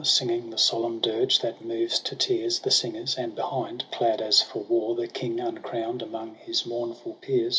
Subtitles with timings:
[0.03, 2.57] Singing the solemn dirge that moves to tears.
[2.61, 4.95] The singers; and behind, clad as for war.
[4.95, 7.49] The King uncrown'd among his mournful peers.